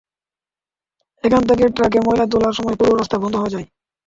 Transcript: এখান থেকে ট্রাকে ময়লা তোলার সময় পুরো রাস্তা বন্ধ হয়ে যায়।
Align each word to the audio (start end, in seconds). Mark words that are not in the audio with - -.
এখান 1.23 1.43
থেকে 1.49 1.63
ট্রাকে 1.75 1.99
ময়লা 2.05 2.25
তোলার 2.31 2.57
সময় 2.57 2.77
পুরো 2.79 2.91
রাস্তা 2.93 3.17
বন্ধ 3.17 3.35
হয়ে 3.37 3.53
যায়। 3.55 3.67